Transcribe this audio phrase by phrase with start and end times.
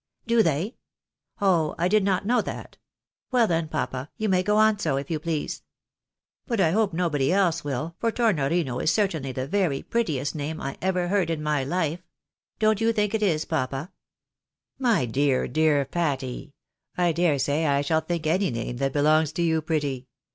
[0.25, 0.77] "Do they?
[1.39, 1.75] Oh!
[1.77, 2.77] I did not know that.
[3.29, 5.61] Well, then, papa, you may go on so, if you please.
[6.47, 10.75] But I hope nobody else will, for Tornorino is certainly the very prettiest name I
[10.81, 12.01] ever heard in my Ufe.
[12.57, 13.91] Don't you think it is, papa?""
[14.89, 16.55] My dear, dear Patty!
[16.97, 20.07] I dare say I shall think any name that belongs to you pretty.